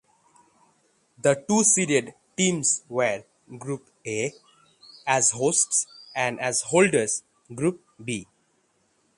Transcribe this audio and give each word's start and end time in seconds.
The 1.21 1.45
two 1.47 1.63
seeded 1.63 2.15
teams 2.35 2.83
were 2.89 3.23
(Group 3.59 3.87
A) 4.03 4.33
as 5.05 5.29
hosts 5.29 5.85
and 6.15 6.39
as 6.39 6.61
holders 6.63 7.21
(Group 7.53 7.83
B). 8.03 8.27